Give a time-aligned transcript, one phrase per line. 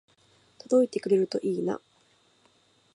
[0.57, 1.79] 届いてくれるといいな